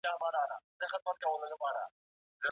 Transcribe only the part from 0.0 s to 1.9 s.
موږ باید له تېرو پېښو عبرت واخلو.